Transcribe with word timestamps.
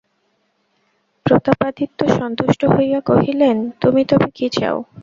প্রতাপাদিত্য 1.25 1.99
সন্তুষ্ট 2.17 2.61
হইয়া 2.65 2.99
কহিলেন, 3.01 3.57
তুমি 3.81 4.01
তবে 4.05 4.27
কী 4.35 4.47
চাও? 4.51 4.77